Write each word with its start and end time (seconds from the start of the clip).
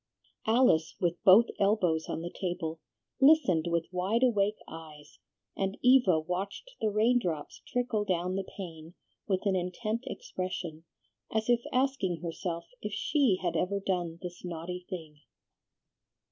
Alice, 0.47 0.95
with 0.99 1.23
both 1.23 1.45
elbows 1.59 2.07
on 2.09 2.23
the 2.23 2.31
table, 2.33 2.79
listened 3.19 3.67
with 3.67 3.85
wide 3.93 4.23
awake 4.23 4.57
eyes, 4.67 5.19
and 5.55 5.77
Eva 5.83 6.19
watched 6.19 6.71
the 6.81 6.89
raindrops 6.89 7.61
trickle 7.67 8.03
clown 8.03 8.35
the 8.35 8.43
pane 8.43 8.95
with 9.27 9.45
an 9.45 9.55
intent 9.55 10.01
expression, 10.07 10.85
as 11.31 11.49
if 11.51 11.61
asking 11.71 12.21
herself 12.21 12.65
if 12.81 12.91
she 12.91 13.37
had 13.43 13.55
ever 13.55 13.79
done 13.79 14.17
this 14.23 14.43
naughty 14.43 14.87
thing. 14.89 15.19